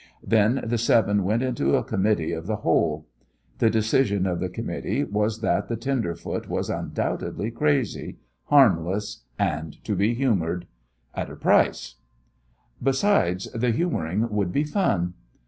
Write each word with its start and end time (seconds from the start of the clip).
Then 0.25 0.61
the 0.65 0.79
seven 0.79 1.23
went 1.23 1.43
into 1.43 1.75
a 1.75 1.83
committee 1.83 2.31
of 2.31 2.47
the 2.47 2.55
whole. 2.65 3.05
The 3.59 3.69
decision 3.69 4.25
of 4.25 4.39
the 4.39 4.49
committee 4.49 5.03
was 5.03 5.41
that 5.41 5.67
the 5.67 5.75
tenderfoot 5.75 6.49
was 6.49 6.71
undoubtedly 6.71 7.51
crazy, 7.51 8.17
harmless, 8.45 9.21
and 9.37 9.77
to 9.83 9.93
be 9.95 10.15
humoured 10.15 10.65
at 11.13 11.29
a 11.29 11.35
price. 11.35 11.97
Besides, 12.81 13.47
the 13.53 13.69
humouring 13.69 14.27
would 14.31 14.51
be 14.51 14.63
fun. 14.63 15.13